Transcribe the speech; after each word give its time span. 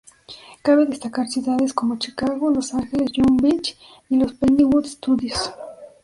Cabe 0.63 0.87
destacar 0.87 1.27
ciudades 1.29 1.73
como 1.73 1.99
Chicago, 1.99 2.49
Los 2.49 2.73
Ángeles, 2.73 3.15
Long 3.19 3.39
Beach 3.39 3.77
y 4.09 4.15
los 4.15 4.33
Pinewood 4.33 4.85
Studios. 4.87 5.53